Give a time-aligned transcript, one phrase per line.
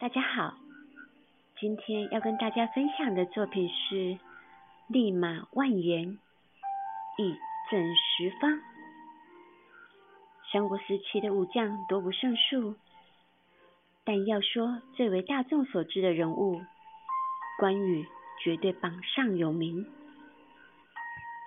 [0.00, 0.54] 大家好，
[1.58, 3.94] 今天要跟大家分享的作品是
[4.88, 6.18] 《立马万言，
[7.18, 7.36] 义
[7.70, 8.50] 正十方》。
[10.50, 12.76] 三国时期的武将多不胜数，
[14.02, 16.62] 但要说最为大众所知的人物，
[17.58, 18.08] 关羽
[18.42, 19.84] 绝对榜上有名。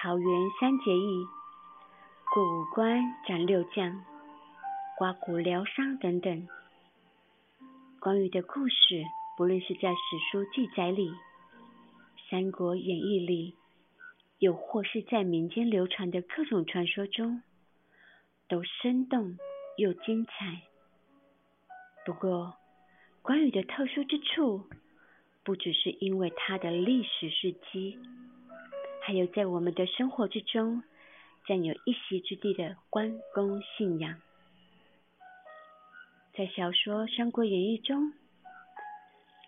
[0.00, 0.26] 桃园
[0.58, 1.26] 三结义，
[2.32, 4.02] 过五关斩六将，
[4.96, 6.48] 刮骨疗伤等等。
[8.00, 9.04] 关羽的故事，
[9.36, 11.10] 不论是在史书记载里，
[12.30, 13.56] 《三国演义》里，
[14.38, 17.42] 又或是在民间流传的各种传说中，
[18.48, 19.36] 都生动
[19.76, 20.62] 又精彩。
[22.06, 22.54] 不过，
[23.20, 24.62] 关羽的特殊之处，
[25.42, 27.98] 不只是因为他的历史事迹，
[29.02, 30.84] 还有在我们的生活之中
[31.46, 34.20] 占有一席之地的关公信仰。
[36.38, 38.12] 在小说《三国演义》中，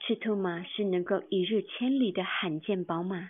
[0.00, 3.28] 赤兔马是能够一日千里的罕见宝马，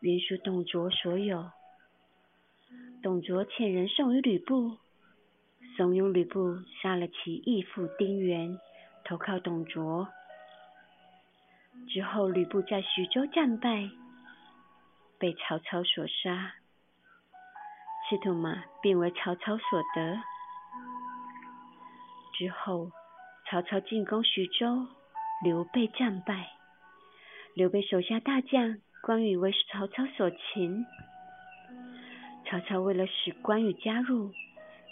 [0.00, 1.50] 原属董卓所有。
[3.02, 4.78] 董卓遣人送与吕布，
[5.76, 8.58] 怂恿吕布杀了其义父丁原，
[9.04, 10.08] 投靠董卓。
[11.86, 13.90] 之后，吕布在徐州战败，
[15.18, 16.54] 被曹操所杀，
[18.08, 20.18] 赤兔马便为曹操所得。
[22.38, 22.90] 之后，
[23.48, 24.86] 曹操进攻徐州，
[25.42, 26.50] 刘备战败。
[27.54, 30.84] 刘备手下大将关羽为曹操所擒。
[32.44, 34.30] 曹操为了使关羽加入，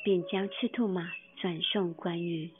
[0.03, 1.07] 便将赤兔马
[1.37, 2.51] 转送关羽。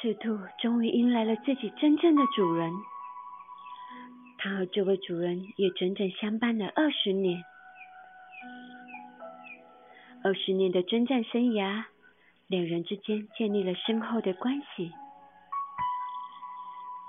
[0.00, 2.72] 赤兔终于迎来了自己真正的主人。
[4.38, 7.42] 他和这位主人也整整相伴了二十年。
[10.22, 11.86] 二十年的征战生涯。
[12.48, 14.90] 两人之间建立了深厚的关系。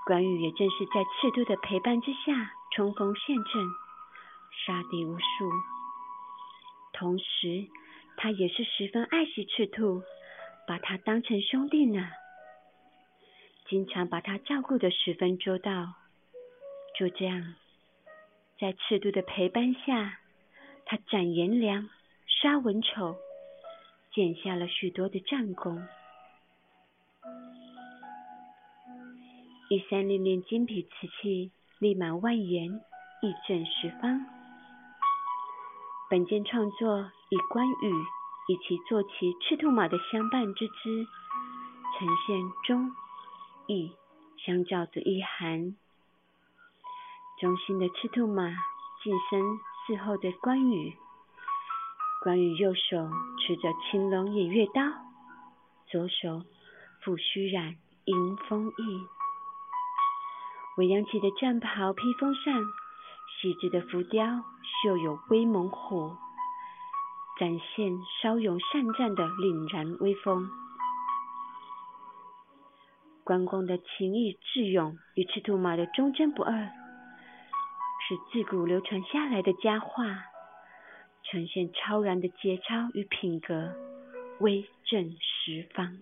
[0.06, 3.64] 关羽也正是在赤兔的陪伴之下冲锋陷阵，
[4.66, 5.24] 杀敌无数。
[6.92, 7.68] 同时，
[8.16, 10.02] 他也是十分爱惜赤兔，
[10.66, 12.10] 把他当成兄弟呢，
[13.66, 15.94] 经常把他照顾的十分周到。
[16.98, 17.54] 就这样，
[18.58, 20.18] 在赤兔的陪伴下，
[20.84, 21.88] 他斩颜良，
[22.26, 23.16] 杀文丑。
[24.12, 25.86] 建下了许多的战功。
[29.68, 32.72] 一三零零精品瓷器，力满万言，
[33.22, 34.26] 义正十方。
[36.10, 37.94] 本件创作以关羽
[38.48, 41.06] 以其坐骑赤兔马的相伴之姿，
[41.96, 42.90] 呈现忠
[43.68, 43.92] 义
[44.44, 45.76] 相较之意涵。
[47.38, 48.50] 忠心的赤兔马，
[49.04, 49.40] 近身
[49.86, 50.96] 侍候的关羽。
[52.22, 53.08] 关羽右手
[53.38, 54.82] 持着青龙偃月刀，
[55.86, 56.42] 左手
[57.02, 59.06] 抚须髯迎风翼。
[60.76, 62.62] 未扬起的战袍披风上，
[63.40, 64.44] 细致的浮雕
[64.82, 66.14] 绣有威猛虎，
[67.38, 70.50] 展现骁勇善战的凛然威风。
[73.24, 80.04] 关公的情义智勇与赤兔马的忠贞不二，是自古流传下来的佳话。
[81.30, 83.72] 呈现超然的节操与品格，
[84.40, 85.98] 威震十方。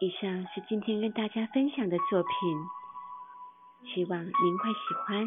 [0.00, 5.24] 以上是今天跟大家分享的作品，希望您会喜欢。